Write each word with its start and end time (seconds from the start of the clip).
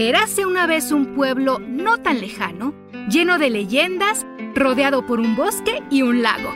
Érase 0.00 0.46
una 0.46 0.68
vez 0.68 0.92
un 0.92 1.12
pueblo 1.16 1.58
no 1.58 1.98
tan 1.98 2.20
lejano, 2.20 2.72
lleno 3.10 3.36
de 3.36 3.50
leyendas, 3.50 4.24
rodeado 4.54 5.04
por 5.04 5.18
un 5.18 5.34
bosque 5.34 5.82
y 5.90 6.02
un 6.02 6.22
lago. 6.22 6.54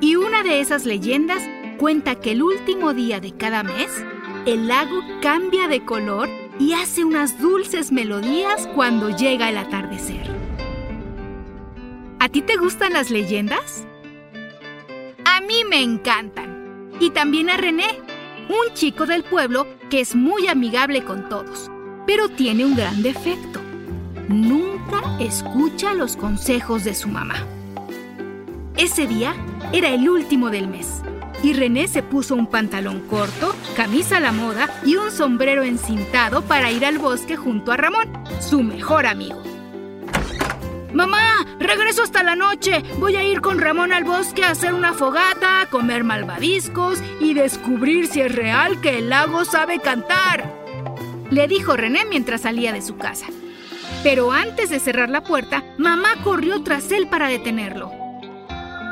Y 0.00 0.16
una 0.16 0.42
de 0.42 0.60
esas 0.60 0.86
leyendas 0.86 1.42
cuenta 1.76 2.14
que 2.14 2.30
el 2.30 2.42
último 2.42 2.94
día 2.94 3.20
de 3.20 3.36
cada 3.36 3.62
mes, 3.62 4.02
el 4.46 4.66
lago 4.66 5.02
cambia 5.20 5.68
de 5.68 5.84
color 5.84 6.30
y 6.58 6.72
hace 6.72 7.04
unas 7.04 7.38
dulces 7.38 7.92
melodías 7.92 8.66
cuando 8.74 9.14
llega 9.14 9.50
el 9.50 9.58
atardecer. 9.58 10.26
¿A 12.18 12.30
ti 12.30 12.40
te 12.40 12.56
gustan 12.56 12.94
las 12.94 13.10
leyendas? 13.10 13.86
A 15.26 15.42
mí 15.42 15.64
me 15.68 15.82
encantan. 15.82 16.88
Y 16.98 17.10
también 17.10 17.50
a 17.50 17.58
René, 17.58 18.00
un 18.48 18.72
chico 18.72 19.04
del 19.04 19.22
pueblo 19.22 19.66
que 19.90 20.00
es 20.00 20.14
muy 20.14 20.46
amigable 20.46 21.04
con 21.04 21.28
todos 21.28 21.70
pero 22.06 22.28
tiene 22.28 22.64
un 22.64 22.74
gran 22.74 23.02
defecto. 23.02 23.60
Nunca 24.28 25.02
escucha 25.20 25.94
los 25.94 26.16
consejos 26.16 26.84
de 26.84 26.94
su 26.94 27.08
mamá. 27.08 27.46
Ese 28.76 29.06
día 29.06 29.34
era 29.72 29.90
el 29.90 30.08
último 30.08 30.50
del 30.50 30.68
mes 30.68 31.02
y 31.42 31.52
René 31.52 31.88
se 31.88 32.02
puso 32.02 32.34
un 32.34 32.46
pantalón 32.46 33.00
corto, 33.08 33.54
camisa 33.76 34.16
a 34.16 34.20
la 34.20 34.32
moda 34.32 34.70
y 34.84 34.96
un 34.96 35.10
sombrero 35.10 35.62
encintado 35.62 36.42
para 36.42 36.70
ir 36.70 36.86
al 36.86 36.98
bosque 36.98 37.36
junto 37.36 37.70
a 37.70 37.76
Ramón, 37.76 38.08
su 38.40 38.62
mejor 38.62 39.06
amigo. 39.06 39.42
Mamá, 40.94 41.44
regreso 41.58 42.02
hasta 42.02 42.22
la 42.22 42.36
noche. 42.36 42.82
Voy 42.98 43.16
a 43.16 43.24
ir 43.24 43.40
con 43.40 43.58
Ramón 43.58 43.92
al 43.92 44.04
bosque 44.04 44.44
a 44.44 44.52
hacer 44.52 44.72
una 44.72 44.94
fogata, 44.94 45.66
comer 45.70 46.04
malvaviscos 46.04 47.02
y 47.20 47.34
descubrir 47.34 48.06
si 48.06 48.20
es 48.20 48.34
real 48.34 48.80
que 48.80 48.98
el 48.98 49.10
lago 49.10 49.44
sabe 49.44 49.80
cantar 49.80 50.63
le 51.30 51.48
dijo 51.48 51.76
René 51.76 52.04
mientras 52.04 52.42
salía 52.42 52.72
de 52.72 52.82
su 52.82 52.96
casa. 52.96 53.26
Pero 54.02 54.32
antes 54.32 54.70
de 54.70 54.80
cerrar 54.80 55.08
la 55.08 55.22
puerta, 55.22 55.64
mamá 55.78 56.10
corrió 56.22 56.62
tras 56.62 56.90
él 56.92 57.08
para 57.08 57.28
detenerlo. 57.28 57.90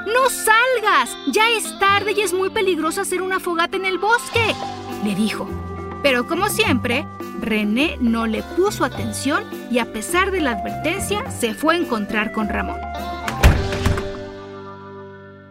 ¡No 0.07 0.29
salgas! 0.31 1.17
Ya 1.29 1.51
es 1.51 1.79
tarde 1.79 2.13
y 2.13 2.21
es 2.21 2.33
muy 2.33 2.51
peligroso 2.51 3.01
hacer 3.01 3.23
una 3.23 3.41
fogata 3.41 3.77
en 3.77 3.85
el 3.85 3.99
bosque, 3.99 4.55
le 5.05 5.15
dijo. 5.15 5.49
Pero 6.03 6.27
como 6.27 6.49
siempre, 6.49 7.07
René 7.41 7.97
no 8.01 8.27
le 8.27 8.43
puso 8.43 8.85
atención 8.85 9.45
y 9.71 9.79
a 9.79 9.93
pesar 9.93 10.31
de 10.31 10.41
la 10.41 10.53
advertencia, 10.53 11.31
se 11.31 11.55
fue 11.55 11.75
a 11.75 11.79
encontrar 11.79 12.33
con 12.33 12.49
Ramón. 12.49 12.81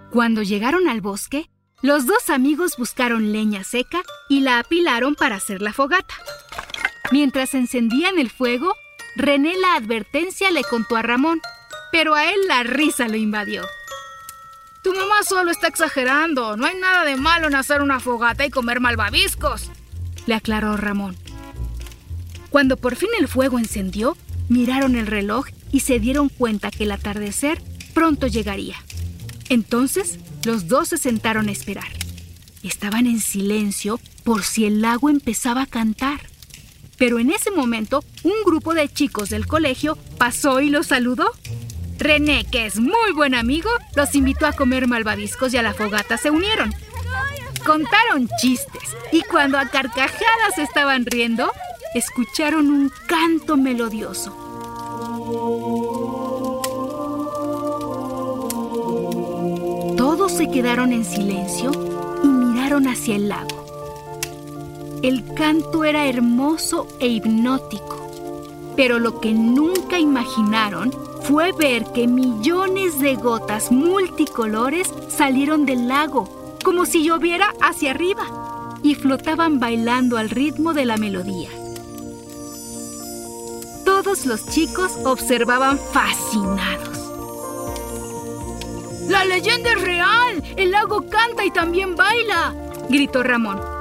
Cuando 0.10 0.44
llegaron 0.44 0.90
al 0.90 1.00
bosque, 1.00 1.50
los 1.82 2.06
dos 2.06 2.30
amigos 2.30 2.76
buscaron 2.78 3.32
leña 3.32 3.64
seca 3.64 4.02
y 4.30 4.42
la 4.42 4.60
apilaron 4.60 5.16
para 5.16 5.38
hacer 5.38 5.62
la 5.62 5.74
fogata. 5.74 6.14
Mientras 7.12 7.54
encendían 7.54 8.18
el 8.18 8.30
fuego, 8.30 8.76
René 9.16 9.58
la 9.58 9.76
advertencia 9.76 10.52
le 10.52 10.64
contó 10.64 10.96
a 10.96 11.02
Ramón, 11.02 11.42
pero 11.92 12.16
a 12.16 12.32
él 12.32 12.40
la 12.48 12.64
risa 12.64 13.08
lo 13.08 13.18
invadió. 13.18 13.66
Tu 14.84 14.94
mamá 14.94 15.24
solo 15.28 15.52
está 15.52 15.68
exagerando. 15.68 16.56
No 16.56 16.66
hay 16.66 16.78
nada 16.78 17.04
de 17.04 17.18
malo 17.18 17.48
en 17.48 17.56
hacer 17.56 17.82
una 17.82 18.00
fogata 18.00 18.46
y 18.46 18.50
comer 18.50 18.80
malvaviscos, 18.80 19.70
le 20.26 20.34
aclaró 20.34 20.78
Ramón. 20.78 21.18
Cuando 22.50 22.78
por 22.78 22.96
fin 22.96 23.10
el 23.20 23.28
fuego 23.28 23.60
encendió, 23.60 24.18
miraron 24.50 24.96
el 24.96 25.08
reloj 25.08 25.48
y 25.72 25.82
se 25.82 26.00
dieron 26.00 26.30
cuenta 26.30 26.72
que 26.72 26.86
el 26.86 26.92
atardecer 26.92 27.62
pronto 27.94 28.28
llegaría. 28.28 28.76
Entonces, 29.50 30.20
los 30.46 30.68
dos 30.68 30.90
se 30.90 30.98
sentaron 30.98 31.50
a 31.50 31.52
esperar. 31.52 31.88
Estaban 32.64 33.08
en 33.08 33.20
silencio 33.20 34.00
por 34.24 34.44
si 34.44 34.66
el 34.66 34.82
lago 34.82 35.10
empezaba 35.10 35.64
a 35.64 35.68
cantar. 35.68 36.31
Pero 37.02 37.18
en 37.18 37.32
ese 37.32 37.50
momento, 37.50 38.04
un 38.22 38.44
grupo 38.46 38.76
de 38.76 38.88
chicos 38.88 39.32
del 39.32 39.48
colegio 39.48 39.98
pasó 40.20 40.62
y 40.62 40.70
los 40.70 40.86
saludó. 40.86 41.32
René, 41.98 42.46
que 42.46 42.68
es 42.68 42.80
muy 42.80 43.12
buen 43.16 43.34
amigo, 43.34 43.72
los 43.96 44.14
invitó 44.14 44.46
a 44.46 44.52
comer 44.52 44.88
malvaviscos 44.88 45.52
y 45.52 45.58
a 45.58 45.64
la 45.64 45.74
fogata 45.74 46.18
se 46.18 46.30
unieron. 46.30 46.72
Contaron 47.66 48.30
chistes 48.40 48.84
y 49.12 49.24
cuando 49.24 49.58
a 49.58 49.66
carcajadas 49.66 50.60
estaban 50.60 51.08
riendo, 51.08 51.52
escucharon 51.96 52.68
un 52.68 52.92
canto 53.08 53.58
melodioso. 53.58 54.30
Todos 59.98 60.34
se 60.34 60.52
quedaron 60.52 60.94
en 60.94 61.04
silencio 61.04 61.72
y 62.24 62.28
miraron 62.28 62.88
hacia 62.88 63.16
el 63.16 63.30
lago. 63.30 63.61
El 65.04 65.34
canto 65.34 65.84
era 65.84 66.06
hermoso 66.06 66.86
e 67.00 67.08
hipnótico, 67.08 68.12
pero 68.76 69.00
lo 69.00 69.20
que 69.20 69.34
nunca 69.34 69.98
imaginaron 69.98 70.92
fue 71.24 71.54
ver 71.54 71.86
que 71.92 72.06
millones 72.06 73.00
de 73.00 73.16
gotas 73.16 73.72
multicolores 73.72 74.94
salieron 75.10 75.66
del 75.66 75.88
lago, 75.88 76.56
como 76.64 76.86
si 76.86 77.04
lloviera 77.04 77.52
hacia 77.62 77.92
arriba, 77.92 78.78
y 78.84 78.94
flotaban 78.94 79.60
bailando 79.60 80.18
al 80.18 80.30
ritmo 80.30 80.72
de 80.76 80.86
la 80.86 80.98
melodía. 80.98 81.50
Todos 83.84 84.28
los 84.28 84.46
chicos 84.50 84.92
observaban 85.04 85.80
fascinados. 85.80 87.00
¡La 89.10 89.26
leyenda 89.26 89.72
es 89.72 89.82
real! 89.82 90.44
¡El 90.58 90.70
lago 90.70 91.10
canta 91.10 91.44
y 91.44 91.50
también 91.50 91.96
baila! 91.96 92.54
gritó 92.88 93.24
Ramón 93.24 93.81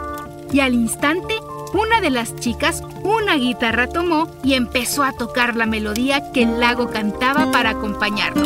y 0.53 0.61
al 0.61 0.75
instante 0.75 1.39
una 1.73 2.01
de 2.01 2.11
las 2.11 2.35
chicas 2.37 2.83
una 3.03 3.37
guitarra 3.37 3.89
tomó 3.89 4.29
y 4.43 4.55
empezó 4.55 5.03
a 5.03 5.13
tocar 5.13 5.57
la 5.57 5.67
melodía 5.67 6.33
que 6.33 6.43
el 6.43 6.61
lago 6.61 6.91
cantaba 6.91 7.51
para 7.53 7.71
acompañarlo. 7.71 8.43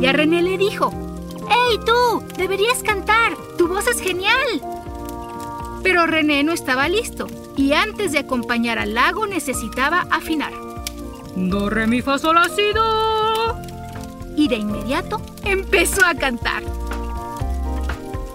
Y 0.00 0.06
a 0.06 0.12
René 0.12 0.42
le 0.42 0.58
dijo, 0.58 0.90
¡Hey 1.48 1.78
tú! 1.84 2.22
Deberías 2.36 2.82
cantar. 2.82 3.32
Tu 3.56 3.68
voz 3.68 3.86
es 3.86 4.00
genial. 4.00 4.60
Pero 5.82 6.06
René 6.06 6.42
no 6.42 6.52
estaba 6.52 6.88
listo 6.88 7.26
y 7.56 7.72
antes 7.72 8.12
de 8.12 8.18
acompañar 8.18 8.78
al 8.78 8.94
lago 8.94 9.26
necesitaba 9.26 10.06
afinar. 10.10 10.52
Do, 11.36 11.70
re, 11.70 11.86
mi, 11.86 12.02
fa, 12.02 12.18
sol, 12.18 12.36
si, 12.54 12.72
do. 12.72 13.56
Y 14.36 14.48
de 14.48 14.56
inmediato 14.56 15.20
empezó 15.44 16.04
a 16.04 16.14
cantar. 16.14 16.62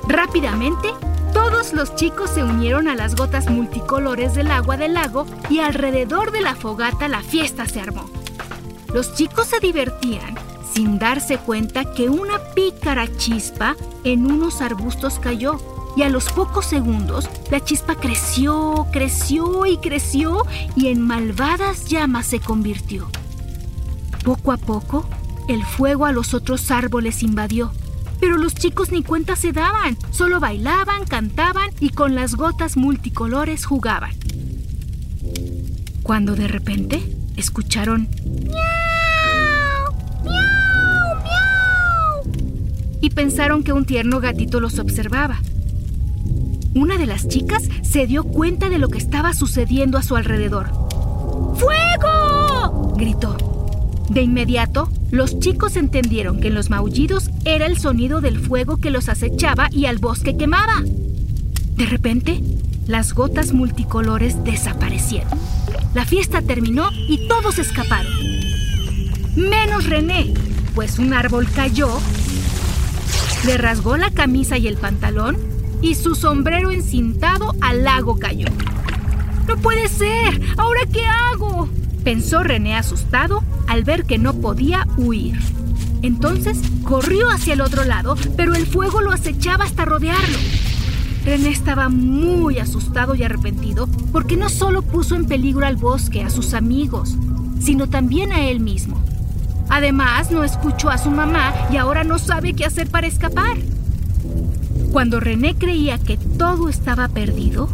Rápidamente 0.08 0.90
todos 1.34 1.74
los 1.74 1.96
chicos 1.96 2.30
se 2.30 2.44
unieron 2.44 2.88
a 2.88 2.96
las 2.96 3.16
gotas 3.16 3.50
multicolores 3.50 4.34
del 4.34 4.52
agua 4.52 4.78
del 4.78 4.94
lago 4.94 5.26
y 5.50 5.60
alrededor 5.60 6.32
de 6.32 6.42
la 6.42 6.56
fogata 6.56 7.08
la 7.08 7.22
fiesta 7.22 7.66
se 7.66 7.82
armó. 7.82 8.10
Los 8.94 9.16
chicos 9.16 9.48
se 9.48 9.60
divertían 9.60 10.36
sin 10.74 11.00
darse 11.00 11.38
cuenta 11.38 11.94
que 11.94 12.10
una 12.10 12.40
pícara 12.56 13.08
chispa 13.18 13.76
en 14.04 14.26
unos 14.26 14.62
arbustos 14.62 15.20
cayó 15.20 15.60
y 15.96 16.04
a 16.04 16.10
los 16.10 16.32
pocos 16.32 16.66
segundos 16.66 17.30
la 17.50 17.64
chispa 17.64 17.96
creció, 17.96 18.88
creció 18.92 19.66
y 19.66 19.78
creció 19.78 20.46
y 20.76 20.88
en 20.88 21.02
malvadas 21.02 21.86
llamas 21.86 22.28
se 22.28 22.40
convirtió. 22.40 23.10
Poco 24.24 24.52
a 24.52 24.58
poco, 24.58 25.06
el 25.48 25.66
fuego 25.66 26.06
a 26.06 26.12
los 26.12 26.34
otros 26.34 26.72
árboles 26.72 27.24
invadió, 27.24 27.72
pero 28.22 28.38
los 28.38 28.56
chicos 28.56 28.92
ni 28.92 29.04
cuenta 29.04 29.36
se 29.36 29.52
daban, 29.52 29.98
solo 30.12 30.40
bailaban, 30.40 31.06
cantaban 31.06 31.72
y 31.80 31.90
con 31.90 32.16
las 32.16 32.36
gotas 32.36 32.78
multicolores 32.78 33.66
jugaban. 33.66 34.12
Cuando 36.04 36.36
de 36.36 36.48
repente 36.48 37.02
escucharon 37.36 38.08
¡Miau! 38.26 39.94
¡Miau! 40.24 41.16
¡Miau! 41.24 42.42
y 43.02 43.10
pensaron 43.10 43.64
que 43.64 43.74
un 43.74 43.86
tierno 43.86 44.20
gatito 44.20 44.60
los 44.60 44.78
observaba. 44.78 45.42
Una 46.76 46.98
de 46.98 47.08
las 47.08 47.28
chicas 47.28 47.64
se 47.82 48.06
dio 48.06 48.24
cuenta 48.24 48.70
de 48.70 48.78
lo 48.78 48.88
que 48.90 49.00
estaba 49.00 49.34
sucediendo 49.34 49.98
a 49.98 50.04
su 50.04 50.16
alrededor. 50.16 50.70
¡Fuego! 51.56 52.94
gritó. 52.96 53.36
De 54.10 54.22
inmediato, 54.22 54.90
los 55.12 55.40
chicos 55.40 55.76
entendieron 55.76 56.40
que 56.40 56.48
en 56.48 56.56
los 56.56 56.70
maullidos 56.70 57.30
era 57.44 57.66
el 57.66 57.78
sonido 57.78 58.22
del 58.22 58.40
fuego 58.40 58.78
que 58.78 58.90
los 58.90 59.10
acechaba 59.10 59.68
y 59.70 59.86
al 59.86 59.98
bosque 59.98 60.38
quemaba. 60.38 60.84
De 61.76 61.86
repente, 61.86 62.42
las 62.88 63.14
gotas 63.14 63.52
multicolores 63.52 64.42
desaparecieron. 64.46 65.38
La 65.94 66.06
fiesta 66.06 66.42
terminó 66.42 66.90
y 66.94 67.28
todos 67.28 67.60
escaparon. 67.60 68.12
Menos 69.36 69.86
René, 69.88 70.34
pues 70.76 70.98
un 70.98 71.14
árbol 71.14 71.48
cayó, 71.54 71.90
le 73.46 73.58
rasgó 73.58 73.98
la 73.98 74.12
camisa 74.12 74.58
y 74.58 74.68
el 74.68 74.78
pantalón 74.78 75.38
y 75.82 75.96
su 75.96 76.16
sombrero 76.16 76.72
encintado 76.72 77.54
al 77.60 77.84
lago 77.84 78.18
cayó. 78.18 78.48
¡No 79.48 79.58
puede 79.58 79.90
ser! 79.90 80.40
¿Ahora 80.58 80.82
qué 80.92 81.06
hago? 81.06 81.68
Pensó 82.04 82.44
René 82.44 82.76
asustado 82.76 83.41
al 83.72 83.86
ver 83.86 84.04
que 84.04 84.18
no 84.18 84.34
podía 84.34 84.86
huir. 84.98 85.40
Entonces 86.02 86.60
corrió 86.84 87.30
hacia 87.30 87.54
el 87.54 87.62
otro 87.62 87.86
lado, 87.86 88.18
pero 88.36 88.54
el 88.54 88.68
fuego 88.68 89.00
lo 89.00 89.14
acechaba 89.14 89.64
hasta 89.64 89.86
rodearlo. 89.86 90.38
René 91.24 91.52
estaba 91.52 91.88
muy 91.88 92.60
asustado 92.60 93.16
y 93.16 93.24
arrepentido 93.24 93.88
porque 94.12 94.36
no 94.36 94.50
solo 94.50 94.82
puso 94.82 95.16
en 95.16 95.26
peligro 95.26 95.66
al 95.66 95.78
bosque, 95.78 96.22
a 96.22 96.30
sus 96.30 96.54
amigos, 96.54 97.16
sino 97.62 97.88
también 97.88 98.34
a 98.34 98.42
él 98.42 98.60
mismo. 98.60 99.02
Además, 99.70 100.32
no 100.32 100.44
escuchó 100.44 100.90
a 100.90 100.98
su 100.98 101.10
mamá 101.10 101.54
y 101.72 101.78
ahora 101.78 102.04
no 102.04 102.20
sabe 102.20 102.52
qué 102.52 102.66
hacer 102.66 102.90
para 102.90 103.08
escapar. 103.08 103.56
Cuando 104.92 105.22
René 105.22 105.56
creía 105.56 105.98
que 105.98 106.18
todo 106.18 106.68
estaba 106.68 107.08
perdido, 107.08 107.70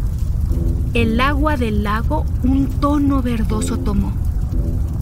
el 0.94 1.20
agua 1.20 1.56
del 1.56 1.82
lago 1.82 2.24
un 2.44 2.68
tono 2.68 3.20
verdoso 3.20 3.78
tomó 3.78 4.27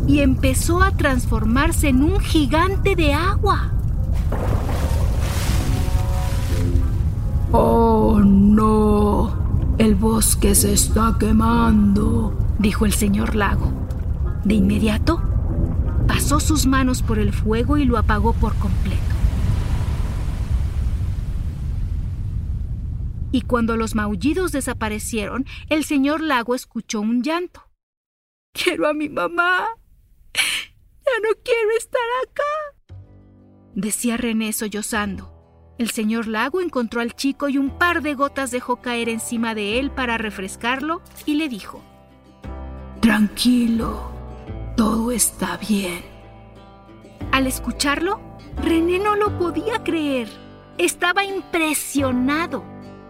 y 0.07 0.21
empezó 0.21 0.83
a 0.83 0.93
transformarse 0.93 1.89
en 1.89 2.03
un 2.03 2.21
gigante 2.21 2.95
de 2.95 3.13
agua. 3.13 3.73
Oh, 7.53 8.21
no. 8.25 9.75
El 9.79 9.95
bosque 9.95 10.55
se 10.55 10.73
está 10.73 11.17
quemando, 11.19 12.37
dijo 12.59 12.87
el 12.87 12.93
señor 12.93 13.35
lago. 13.35 13.73
De 14.45 14.55
inmediato, 14.55 15.21
pasó 16.07 16.41
sus 16.41 16.67
manos 16.67 17.03
por 17.03 17.19
el 17.19 17.33
fuego 17.33 17.77
y 17.77 17.85
lo 17.85 17.99
apagó 17.99 18.33
por 18.33 18.55
completo. 18.57 19.03
Y 23.33 23.43
cuando 23.43 23.77
los 23.77 23.95
maullidos 23.95 24.53
desaparecieron, 24.53 25.45
el 25.69 25.85
señor 25.85 26.21
lago 26.23 26.55
escuchó 26.55 27.01
un 27.01 27.23
llanto. 27.23 27.63
Quiero 28.53 28.89
a 28.89 28.95
mi 28.95 29.09
mamá. 29.09 29.67
Ya 31.07 31.29
no 31.29 31.35
quiero 31.43 31.71
estar 31.79 32.03
acá, 32.25 32.97
decía 33.75 34.17
René 34.17 34.53
sollozando. 34.53 35.33
El 35.79 35.91
señor 35.91 36.27
Lago 36.27 36.61
encontró 36.61 37.01
al 37.01 37.15
chico 37.15 37.49
y 37.49 37.59
un 37.59 37.71
par 37.79 38.03
de 38.03 38.15
gotas 38.15 38.51
dejó 38.51 38.77
caer 38.77 39.09
encima 39.09 39.55
de 39.55 39.79
él 39.79 39.91
para 39.91 40.19
refrescarlo 40.19 41.03
y 41.27 41.35
le 41.35 41.49
dijo, 41.49 41.83
Tranquilo, 43.01 44.11
todo 44.77 45.13
está 45.13 45.59
bien. 45.59 46.03
Al 47.31 47.47
escucharlo, 47.47 48.21
René 48.63 48.99
no 48.99 49.15
lo 49.17 49.39
podía 49.39 49.85
creer. 49.85 50.29
Estaba 50.79 51.25
impresionado. 51.25 52.65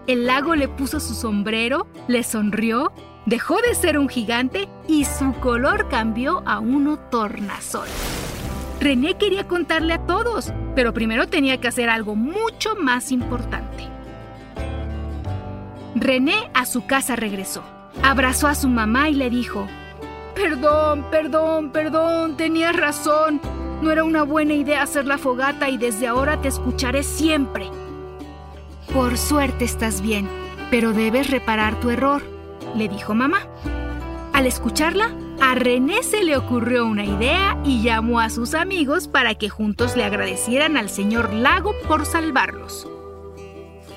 El 0.07 0.27
lago 0.27 0.55
le 0.57 0.69
puso 0.69 1.01
su 1.01 1.15
sombrero, 1.15 1.87
le 2.09 2.25
sonrió, 2.25 2.93
dejó 3.27 3.61
de 3.61 3.75
ser 3.75 3.99
un 3.99 4.09
gigante 4.09 4.69
y 4.89 5.05
su 5.05 5.33
color 5.35 5.89
cambió 5.89 6.43
a 6.47 6.61
uno 6.61 6.99
tornasol. 7.11 7.89
René 8.81 9.17
quería 9.19 9.49
contarle 9.49 9.95
a 9.95 10.07
todos, 10.07 10.53
pero 10.75 10.95
primero 10.95 11.29
tenía 11.29 11.61
que 11.61 11.69
hacer 11.69 11.91
algo 11.91 12.15
mucho 12.15 12.77
más 12.77 13.11
importante. 13.11 13.89
René 15.95 16.51
a 16.55 16.67
su 16.67 16.87
casa 16.87 17.17
regresó, 17.17 17.63
abrazó 18.03 18.47
a 18.47 18.55
su 18.55 18.69
mamá 18.69 19.09
y 19.09 19.15
le 19.15 19.29
dijo, 19.29 19.67
Perdón, 20.35 21.07
perdón, 21.11 21.71
perdón, 21.71 22.37
tenías 22.37 22.77
razón. 22.77 23.41
No 23.81 23.91
era 23.91 24.05
una 24.05 24.23
buena 24.23 24.53
idea 24.53 24.83
hacer 24.83 25.07
la 25.07 25.17
fogata 25.17 25.71
y 25.71 25.79
desde 25.79 26.07
ahora 26.07 26.41
te 26.41 26.49
escucharé 26.49 27.03
siempre. 27.03 27.71
Por 28.93 29.17
suerte 29.17 29.65
estás 29.65 30.03
bien, 30.03 30.29
pero 30.71 30.93
debes 30.93 31.31
reparar 31.31 31.81
tu 31.81 31.89
error, 31.89 32.23
le 32.77 32.89
dijo 32.89 33.15
mamá. 33.15 33.41
Al 34.33 34.47
escucharla, 34.47 35.11
a 35.41 35.55
René 35.55 36.03
se 36.03 36.23
le 36.23 36.37
ocurrió 36.37 36.87
una 36.87 37.05
idea 37.05 37.59
y 37.65 37.83
llamó 37.83 38.21
a 38.21 38.31
sus 38.31 38.55
amigos 38.55 39.09
para 39.09 39.35
que 39.35 39.49
juntos 39.49 39.97
le 39.97 40.05
agradecieran 40.05 40.77
al 40.77 40.91
señor 40.91 41.33
Lago 41.33 41.73
por 41.89 42.05
salvarlos. 42.07 42.87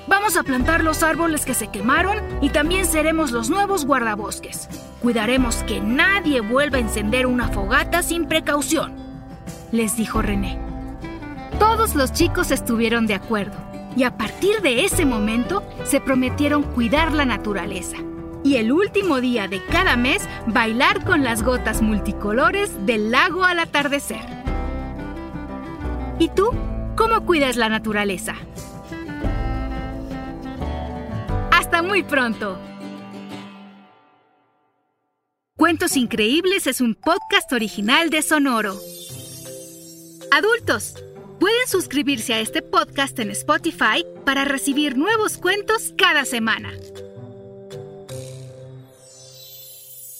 Vamos 0.06 0.36
a 0.36 0.42
plantar 0.42 0.82
los 0.82 1.02
árboles 1.02 1.44
que 1.44 1.54
se 1.54 1.68
quemaron 1.68 2.18
y 2.40 2.50
también 2.50 2.84
seremos 2.84 3.30
los 3.32 3.48
nuevos 3.48 3.84
guardabosques. 3.84 4.68
Cuidaremos 5.02 5.56
que 5.64 5.80
nadie 5.80 6.40
vuelva 6.40 6.78
a 6.78 6.80
encender 6.80 7.26
una 7.26 7.48
fogata 7.48 8.02
sin 8.02 8.26
precaución, 8.26 8.94
les 9.72 9.96
dijo 9.96 10.20
René. 10.20 10.58
Todos 11.58 11.94
los 11.94 12.12
chicos 12.12 12.50
estuvieron 12.50 13.06
de 13.06 13.14
acuerdo 13.14 13.56
y 13.96 14.04
a 14.04 14.16
partir 14.16 14.62
de 14.62 14.84
ese 14.84 15.04
momento 15.04 15.62
se 15.84 16.00
prometieron 16.00 16.62
cuidar 16.62 17.12
la 17.12 17.24
naturaleza 17.24 17.98
y 18.42 18.56
el 18.56 18.72
último 18.72 19.20
día 19.20 19.48
de 19.48 19.64
cada 19.66 19.96
mes 19.96 20.22
bailar 20.46 21.04
con 21.04 21.24
las 21.24 21.42
gotas 21.42 21.82
multicolores 21.82 22.86
del 22.86 23.10
lago 23.10 23.44
al 23.44 23.58
atardecer. 23.58 24.22
¿Y 26.18 26.28
tú? 26.28 26.50
¿Cómo 26.96 27.24
cuidas 27.24 27.56
la 27.56 27.68
naturaleza? 27.68 28.34
Hasta 31.50 31.82
muy 31.82 32.02
pronto. 32.02 32.58
Cuentos 35.56 35.96
Increíbles 35.96 36.66
es 36.66 36.80
un 36.80 36.94
podcast 36.94 37.52
original 37.52 38.08
de 38.08 38.22
Sonoro. 38.22 38.76
Adultos, 40.32 40.94
pueden 41.38 41.66
suscribirse 41.68 42.34
a 42.34 42.40
este 42.40 42.62
podcast 42.62 43.18
en 43.18 43.30
Spotify 43.30 44.04
para 44.24 44.44
recibir 44.44 44.96
nuevos 44.96 45.36
cuentos 45.36 45.92
cada 45.98 46.24
semana. 46.24 46.70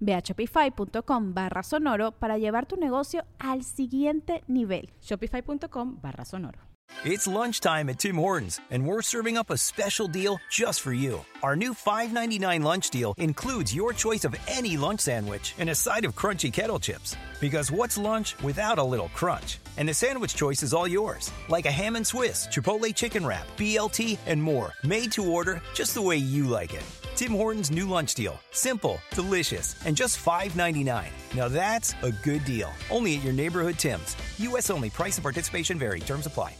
Ve 0.00 0.14
a 0.14 0.22
shopify.com 0.22 1.34
barra 1.34 1.62
sonoro 1.62 2.12
para 2.12 2.38
llevar 2.38 2.66
tu 2.66 2.76
negocio 2.76 3.24
al 3.38 3.62
siguiente 3.62 4.42
nivel. 4.46 4.90
Shopify.com 5.00 5.98
barra 6.00 6.24
sonoro. 6.24 6.74
It's 7.04 7.26
lunchtime 7.26 7.88
at 7.90 7.98
Tim 7.98 8.16
Hortons, 8.16 8.60
and 8.70 8.86
we're 8.86 9.02
serving 9.02 9.36
up 9.36 9.50
a 9.50 9.58
special 9.58 10.06
deal 10.06 10.38
just 10.50 10.80
for 10.80 10.92
you. 10.92 11.24
Our 11.42 11.56
new 11.56 11.74
$5.99 11.74 12.62
lunch 12.62 12.90
deal 12.90 13.14
includes 13.18 13.74
your 13.74 13.92
choice 13.92 14.24
of 14.24 14.34
any 14.46 14.76
lunch 14.76 15.00
sandwich 15.00 15.54
and 15.58 15.68
a 15.68 15.74
side 15.74 16.04
of 16.04 16.14
crunchy 16.14 16.52
kettle 16.52 16.78
chips. 16.78 17.16
Because 17.40 17.70
what's 17.70 17.98
lunch 17.98 18.36
without 18.42 18.78
a 18.78 18.84
little 18.84 19.08
crunch? 19.08 19.58
And 19.76 19.88
the 19.88 19.94
sandwich 19.94 20.34
choice 20.34 20.62
is 20.62 20.72
all 20.72 20.88
yours, 20.88 21.30
like 21.48 21.66
a 21.66 21.70
ham 21.70 21.96
and 21.96 22.06
Swiss, 22.06 22.46
Chipotle 22.46 22.94
chicken 22.94 23.26
wrap, 23.26 23.46
BLT, 23.56 24.18
and 24.26 24.42
more, 24.42 24.72
made 24.82 25.12
to 25.12 25.30
order 25.30 25.60
just 25.74 25.94
the 25.94 26.02
way 26.02 26.16
you 26.16 26.46
like 26.46 26.74
it. 26.74 27.03
Tim 27.16 27.32
Hortons 27.32 27.70
new 27.70 27.88
lunch 27.88 28.14
deal. 28.14 28.40
Simple, 28.50 28.98
delicious, 29.10 29.76
and 29.86 29.96
just 29.96 30.18
$5.99. 30.24 31.04
Now 31.36 31.48
that's 31.48 31.94
a 32.02 32.10
good 32.10 32.44
deal. 32.44 32.72
Only 32.90 33.16
at 33.16 33.22
your 33.22 33.32
neighborhood 33.32 33.78
Tim's. 33.78 34.16
U.S. 34.38 34.70
only. 34.70 34.90
Price 34.90 35.16
and 35.16 35.22
participation 35.22 35.78
vary. 35.78 36.00
Terms 36.00 36.26
apply. 36.26 36.56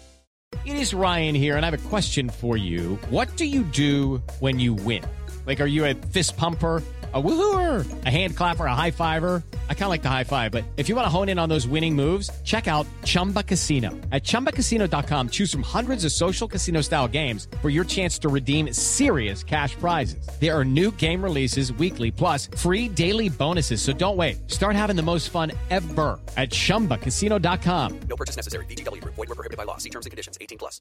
It 0.65 0.77
is 0.77 0.95
Ryan 0.95 1.35
here, 1.35 1.57
and 1.57 1.67
I 1.67 1.71
have 1.71 1.87
a 1.87 1.89
question 1.89 2.31
for 2.31 2.57
you. 2.57 2.97
What 3.11 3.37
do 3.37 3.45
you 3.45 3.65
do 3.65 4.23
when 4.39 4.61
you 4.61 4.73
win? 4.73 5.05
Like, 5.47 5.61
are 5.61 5.67
you 5.67 5.85
a 5.85 5.95
fist 5.95 6.37
pumper? 6.37 6.83
A 7.13 7.23
woohooer, 7.23 8.07
a 8.07 8.11
hand 8.11 8.37
clapper, 8.37 8.67
a 8.67 8.75
high 8.75 8.91
fiver. 8.91 9.43
I 9.69 9.75
kind 9.75 9.85
of 9.85 9.91
like 9.91 10.03
the 10.03 10.09
high 10.09 10.25
five, 10.25 10.51
but 10.51 10.65
if 10.79 10.89
you 10.89 10.97
want 10.97 11.05
to 11.05 11.11
hone 11.11 11.29
in 11.29 11.39
on 11.39 11.49
those 11.49 11.69
winning 11.69 11.95
moves, 11.95 12.31
check 12.45 12.67
out 12.67 12.87
Chumba 13.05 13.43
Casino. 13.43 13.91
At 14.11 14.25
ChumbaCasino.com, 14.25 15.29
choose 15.29 15.53
from 15.53 15.63
hundreds 15.63 16.07
of 16.07 16.13
social 16.13 16.49
casino 16.49 16.81
style 16.81 17.07
games 17.07 17.47
for 17.61 17.69
your 17.69 17.85
chance 17.85 18.19
to 18.21 18.29
redeem 18.31 18.73
serious 18.73 19.45
cash 19.45 19.77
prizes. 19.77 20.27
There 20.41 20.59
are 20.59 20.65
new 20.65 20.91
game 20.93 21.23
releases 21.23 21.75
weekly, 21.75 22.11
plus 22.11 22.49
free 22.57 22.89
daily 22.89 23.29
bonuses. 23.29 23.83
So 23.83 23.93
don't 23.93 24.17
wait. 24.17 24.51
Start 24.51 24.77
having 24.77 24.97
the 24.97 25.03
most 25.03 25.29
fun 25.29 25.53
ever 25.71 26.19
at 26.39 26.51
ChumbaCasino.com. 26.51 28.01
No 28.09 28.17
purchase 28.17 28.37
necessary. 28.37 28.65
VGW. 28.67 29.05
Void 29.05 29.27
prohibited 29.27 29.59
by 29.59 29.65
law. 29.65 29.77
See 29.77 29.91
terms 29.91 30.07
and 30.07 30.11
conditions. 30.11 30.39
18 30.41 30.59
plus. 30.59 30.81